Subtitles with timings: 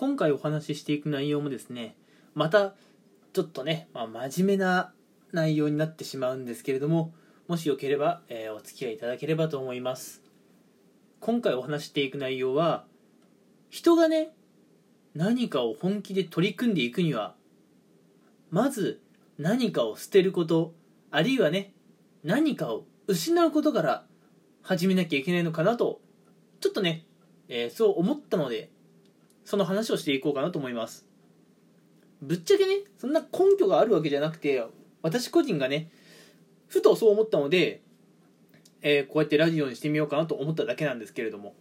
[0.00, 1.94] 今回お話ししていく内容もですね
[2.34, 2.72] また
[3.34, 4.94] ちょっとね、まあ、真面目な
[5.32, 7.12] 内容になってしまうんですけれども
[7.48, 10.22] もしよければ、えーお付き合いいただければと思います。
[11.20, 12.86] 今回お話していく内容は
[13.68, 14.30] 人がね
[15.14, 17.34] 何かを本気で取り組んでいくには
[18.50, 19.02] まず
[19.36, 20.72] 何かを捨てること
[21.10, 21.74] あるいはね
[22.24, 24.06] 何かを失うことから
[24.62, 26.00] 始めなきゃいけないのかなと
[26.60, 27.04] ちょっとね、
[27.48, 28.70] えーそう思ったので
[29.44, 31.06] その話をしていこうかなと思います。
[32.22, 34.62] ぶっちゃけねそんな根拠があるわけじゃなくて
[35.02, 35.90] 私個人がね
[36.68, 37.82] ふとそう思ったので、
[38.82, 41.54] えーこうやってラジオにしてみようかなと思っただけなんですけれども。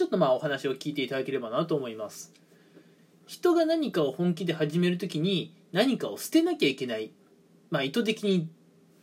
[0.00, 2.32] ちょっとまあお話を聞いていただければなと思います。
[3.26, 7.12] 人が何かを本気で始めるときに何かを捨てなきゃいけない、
[7.70, 8.48] まあ、意図的に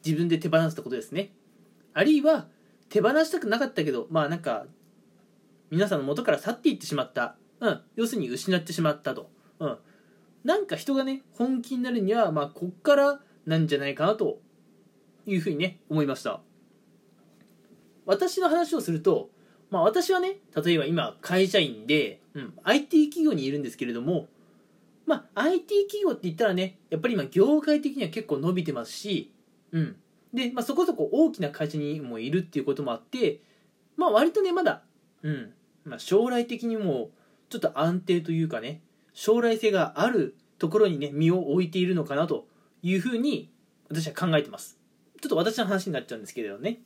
[0.04, 1.30] 自分で手放すってことですね。
[1.94, 2.48] あるいは
[2.90, 4.66] 手放したくなかったけどまあなんか
[5.70, 9.78] 皆さんの元から去っていってしまった、うん、要するに失ってしまったと、うん、
[10.44, 14.40] なんか人がね本気になるにはまあこっからなんじゃないかなと
[15.26, 16.42] いうふうにね思いました。
[18.06, 19.30] 私の話をすると
[19.70, 24.28] まあ私はね例えば今会社員で、うん、IT 企業にいるんですけれども
[25.06, 29.34] まあ IT 企業って言ったらねやっぱり今業界的には結構伸びてますし
[29.74, 29.96] うん。
[30.34, 33.42] で、まあ、そこそこ大きな会社にもいるっていうこともあって
[33.98, 34.84] まあ割とねまだ
[35.24, 35.54] うん、
[35.88, 37.12] まあ、将来的にも
[37.50, 38.82] ちょっと安定というかね
[39.14, 42.46] 将来性があるところにね身を置いているのかなと
[42.84, 43.50] いうふうに
[43.90, 44.80] 私は考えてます。
[45.22, 46.80] ちょっと私の話になっちゃうんですけれどね。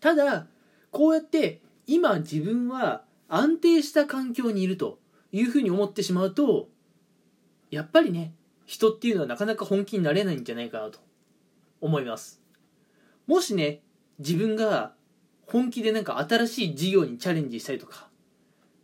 [0.00, 0.46] ただ
[0.90, 4.98] こうやって今自分は安定した環境にいると
[5.30, 6.68] いうふうに思ってしまうと
[7.70, 8.34] やっぱりね
[8.66, 10.98] 人っていうのはなかなか本気になれないんじゃないかなと
[11.80, 12.40] 思います。
[13.26, 13.82] もしね
[14.18, 14.94] 自分が
[15.50, 18.08] 本気でなんか新しい事業にチャレンジしたりとか。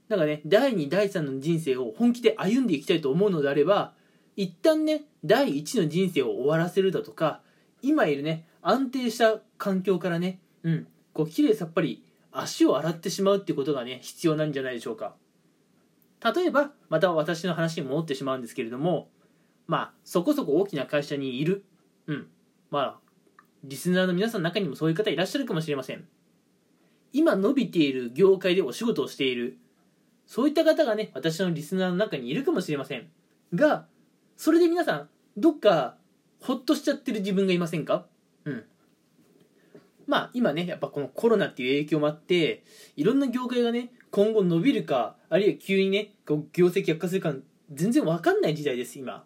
[0.09, 3.93] なんかね第2第3の人生を本気で歩んでいきたいと思うのであれば
[4.37, 7.41] 一旦ね第1の人生を終わらせるだとか
[7.83, 15.15] 今いるね安定した環境からねうんこう綺麗さっぱり足を洗ってしまうっていうことがね必要なんじゃないでしょうか。
[16.35, 19.09] 例えばまた私の話に戻ってしまうんですけれども
[19.67, 21.65] まあそこそこ大きな会社にいる。
[22.07, 22.29] うん
[22.71, 22.99] まあ
[23.65, 26.07] リスナーの皆さんの中にもそういう方いらっしゃるかもしれません。
[27.17, 29.57] 今伸びている業界でお仕事をしている。
[30.27, 33.09] そういった方がね私のリスナーの中にいるかもしれません。
[33.55, 33.87] が
[34.37, 35.97] それで皆さんどっか
[36.41, 38.05] ほっとしちゃってる自分がいませんか？
[38.45, 38.65] うん。
[40.07, 42.65] まあ今ねやっぱこのコロナっていう影響もあって
[42.97, 47.33] いろんな業界がね今後伸びるかあるいは急にねこう業績悪化するか
[47.73, 49.25] 全然わかんない時代です今。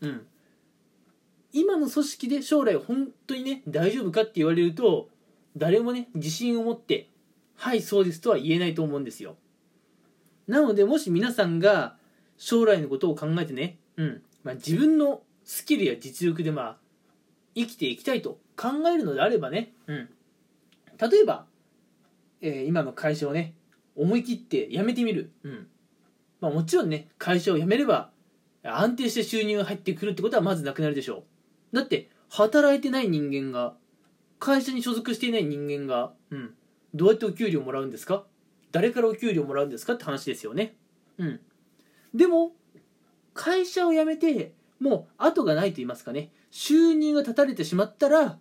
[0.00, 0.26] うん。
[1.52, 5.08] 今の組織で将来本当にね大丈夫かって言われると
[5.56, 7.08] 誰もね自信を持って
[7.62, 9.36] はいそうですとは言えないと思うんですよ。
[10.48, 11.96] なのでもし皆さんが
[12.36, 16.76] 将来のことを考えてね、うんまあ、自分のスキルや実力でまあ
[17.54, 20.08] 生きていきたいと考えるのであればね、うん、
[20.98, 21.46] 例えば、
[22.40, 23.54] えー今の会社をね
[23.94, 25.68] 思い切って辞めてみる、うん
[26.40, 28.10] まあ、もちろんね会社を辞めれば
[28.64, 31.22] 安定して収入が入ってくるってことはまずなくなるでしょ
[31.72, 31.76] う。
[31.76, 33.74] だって働いてない人間が
[34.40, 36.54] 会社に所属していない人間が、うん、
[36.94, 38.24] どうやってお給料もらうんですか？
[38.70, 40.76] 誰からお給料もらうんですかって話ですよね。
[41.18, 41.40] うん。
[42.14, 42.52] でも
[43.34, 46.30] 会社を辞めてもう後がないと言いますかね。
[46.50, 48.38] 収入が断たれてしまったら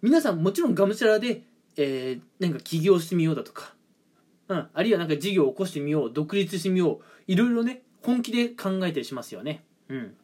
[0.00, 1.42] 皆さんもちろんがむしゃらで、
[1.76, 3.74] えーなんか起業してみようだとか、
[4.48, 9.64] うん、あるいはなんか事業を起こしてみよう独立してみよういろいろね本気で考えたりしますよね。
[9.88, 10.14] うん。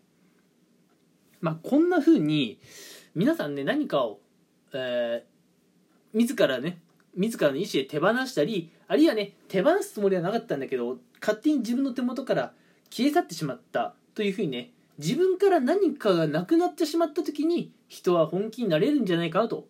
[1.40, 2.58] まあこんな風に
[3.14, 4.20] 皆さんね何かを、
[4.72, 5.38] えー
[6.14, 6.80] 自らね
[7.18, 12.52] 自らの意思で手放したりあるいはね手放すつもりはなかったんだけど勝手に自分の手元から
[12.90, 19.66] 消え去ってしまったというふうにね自分から何かがなくなってしまった時に人は本気になれるんじゃないかなと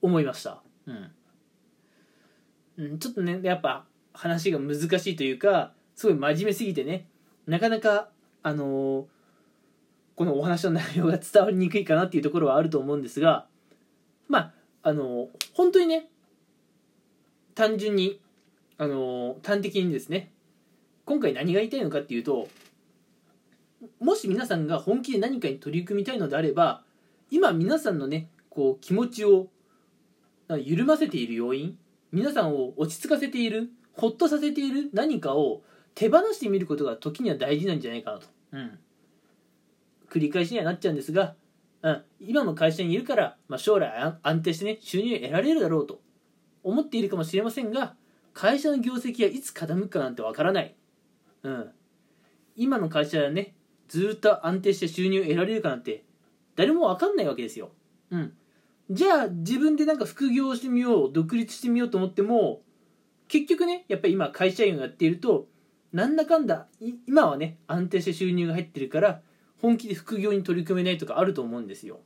[0.00, 0.62] 思いました。
[0.86, 1.10] うん、
[2.78, 7.06] うん、ちょっとねやっぱ話が難しいというかすごい真面目すぎてね
[7.46, 8.08] なかなか
[8.42, 9.04] あのー
[10.14, 13.46] このお話の内容が伝わりにくいかなっていうところはあると思うんですが
[14.28, 16.10] まああのー本当にね
[17.54, 18.20] 単純に
[18.78, 20.32] あのー端的にですね
[21.04, 22.48] 今回何が言いたいのかっていうと
[24.00, 26.82] もし皆さんが本気で何かに取り組みたいのであれば
[27.30, 29.48] 今皆さんのねこう気持ちを
[30.48, 31.76] 緩ませている要因
[32.12, 35.62] 皆さんを落ち着かせているほっとさせている何かを
[35.94, 38.78] 手放してみることが時には大事なんじゃないかなと、うん、
[40.10, 41.34] 繰り返しにはなっちゃうんですが、
[41.82, 46.00] うん、今の会社にいるから、まあ、将来安安定してね収入を得られるだろうと
[46.62, 47.94] 思っているかもしれませんが
[48.34, 50.74] 会社の業績がいつ傾くかなんてわからない。
[51.42, 51.70] うん。
[52.56, 53.54] 今の会社はね
[53.88, 56.04] ずっと安定して収入を得られるかなんて
[56.56, 57.72] 誰も分かんないわけですよ。
[58.10, 58.32] うん。
[58.90, 62.62] じゃあ自分でなんか副業をしてみよう独立してみようと思っても
[63.28, 65.46] 結局ねやっぱり今会社員をやっていると
[65.92, 66.66] なんだかんだ
[67.06, 69.20] 今はね安定して収入が入ってるから
[69.60, 72.00] 本気で副業に取り組めないとかあると思うんですよ。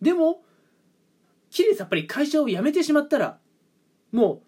[0.00, 0.42] でも
[1.72, 3.38] きれいさっぱり会社を辞めてしまったら
[4.12, 4.40] もう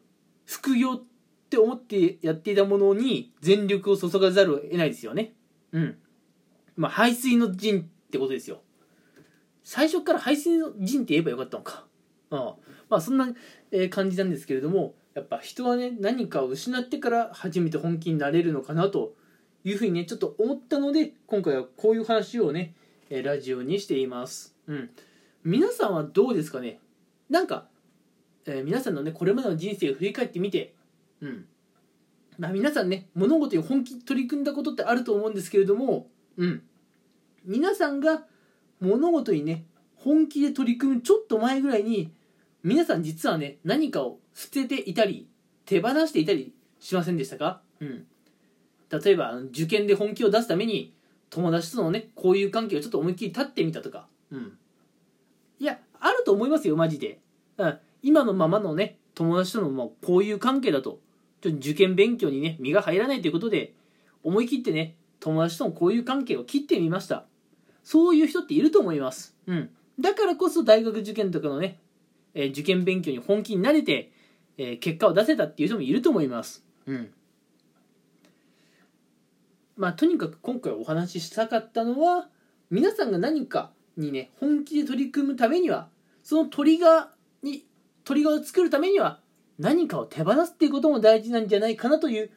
[0.47, 1.03] 副業っ
[1.49, 5.33] て思ってやっていたものに全力を注がざるを得ないですよね
[5.73, 5.97] うん
[6.77, 8.61] まあ排水の陣ってことですよ
[9.63, 11.87] 最初から排水の陣って言えばよかったのか
[12.31, 12.57] ああ
[12.91, 13.29] まあそんな
[13.91, 19.15] 感じなんですけれどもやっぱ人はね何かを失ってから初めて本気になれるのかなと
[19.65, 22.75] いうふうにねちょっと思ったので今回はこういう話をね
[23.09, 24.91] ラジオにしていますうん
[25.45, 26.81] 皆さんはどうですかね
[27.35, 27.67] なんか、
[28.47, 30.73] えー、皆さんのねこれまでの人生を振り返ってみて
[31.21, 31.47] うん。
[32.39, 36.63] まあ皆さんね物事に本気取り組んだことってあると思うんですけれどもうん。
[37.45, 38.23] 皆さんが
[38.79, 39.65] 物事にね
[39.97, 42.13] 本気で取り組むちょっと前ぐらいに
[42.63, 45.27] 皆さん実はね何かを捨てていたり
[45.67, 47.63] 手放していたりしませんでしたか？
[47.81, 48.07] うん。
[48.93, 50.95] 例えば受験で本気を出すために
[51.31, 54.07] 友達とのね交友関係をちょっと思いっきり立ってみたとか。
[54.31, 54.57] うん。
[55.59, 57.19] いやあると思いますよマジで、
[57.59, 61.01] うん、今のままのね友達とのもう交友関係だと
[61.41, 63.75] ちょ受験勉強にね身が入らないということで
[64.23, 67.25] 思い切ってね友達との交友関係を切ってみました
[67.83, 69.71] そういう人っていると思いますうん
[70.01, 71.79] だからこそ大学受験とかのね
[72.35, 74.11] えー、受験勉強に本気になれて、
[74.59, 76.65] えー、結果を出せたっていう人もいると思います。
[76.87, 77.11] うん。
[79.77, 82.29] まあ、とにかく今回お話ししたかったのは、
[82.71, 85.89] 皆さんが何かにね、本気で取り組むためには、
[86.23, 87.07] そのトリガー
[88.05, 89.21] トリガーを作るためには、
[89.59, 92.31] 何かを手放すっていうことも大事なんじゃないかなという、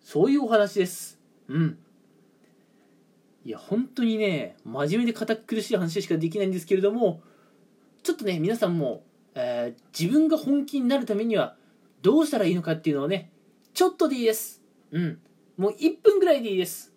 [0.00, 1.18] そういうお話です。
[1.48, 1.78] うん。
[3.44, 7.22] いや、本当にね、真面目で堅苦しい話しかできないんですけれども、
[8.02, 9.02] ちょっとね、皆さんも
[9.40, 11.54] えー、自分が本気になるためには
[12.02, 13.30] どうしたらいいのかっていうのをね、
[13.72, 14.60] ちょっとでいいです。
[14.90, 15.20] うん。
[15.56, 16.92] もう1分ぐらいでいいです。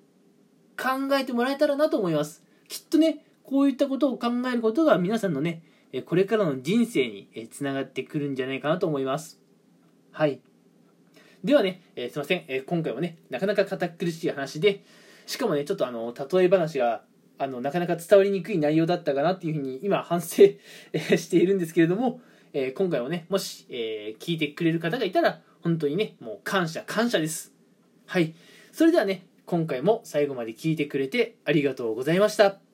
[0.75, 2.43] 考えてもらえたらなと思います。
[2.67, 5.61] きっとね、こういったことを考えることが皆さんのね、
[6.01, 9.39] これからの人生につながってくるんじゃないかなと思います。
[10.11, 10.39] はい。
[11.43, 14.83] ではね、えー、すいません、えー、今回もね、なかなか堅苦しい話で、
[15.25, 17.03] しかもね、ちょっとあの、例え話が
[17.41, 20.43] あのなかなか伝わりにくい内容だったかなっていうふうに今反省
[21.17, 22.21] しているんですけれども、
[22.53, 27.51] えー、今回はねもし、え、聞いてくれる方がいたら本当にねもう感謝感謝です
[28.05, 28.35] はい
[28.71, 32.70] それではね今回も最後まで聞いてくれてありがとうございました